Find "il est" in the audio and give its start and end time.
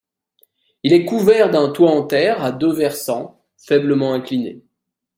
0.81-1.05